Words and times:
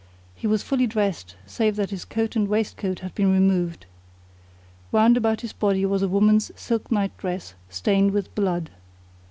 He 0.33 0.47
was 0.47 0.63
fully 0.63 0.87
dressed 0.87 1.35
save 1.45 1.75
that 1.75 1.91
his 1.91 2.05
coat 2.05 2.35
and 2.35 2.47
waistcoat 2.47 3.01
had 3.01 3.13
been 3.13 3.31
removed. 3.31 3.85
Wound 4.91 5.15
about 5.15 5.41
his 5.41 5.53
body 5.53 5.85
was 5.85 6.01
a 6.01 6.09
woman's 6.09 6.51
silk 6.59 6.91
night 6.91 7.15
dress 7.19 7.53
stained 7.69 8.09
with 8.09 8.33
blood. 8.33 8.71